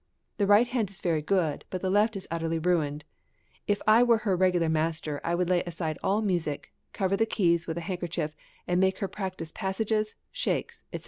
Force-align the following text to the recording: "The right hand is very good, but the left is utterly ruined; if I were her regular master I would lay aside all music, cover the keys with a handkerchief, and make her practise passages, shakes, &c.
"The 0.37 0.47
right 0.47 0.67
hand 0.67 0.89
is 0.89 0.99
very 0.99 1.21
good, 1.21 1.63
but 1.69 1.83
the 1.83 1.91
left 1.91 2.15
is 2.15 2.27
utterly 2.31 2.57
ruined; 2.57 3.05
if 3.67 3.83
I 3.85 4.01
were 4.01 4.17
her 4.17 4.35
regular 4.35 4.67
master 4.67 5.21
I 5.23 5.35
would 5.35 5.47
lay 5.47 5.61
aside 5.65 5.99
all 6.01 6.23
music, 6.23 6.73
cover 6.91 7.15
the 7.15 7.27
keys 7.27 7.67
with 7.67 7.77
a 7.77 7.81
handkerchief, 7.81 8.35
and 8.67 8.79
make 8.79 8.97
her 8.97 9.07
practise 9.07 9.51
passages, 9.51 10.15
shakes, 10.31 10.85
&c. 10.91 10.99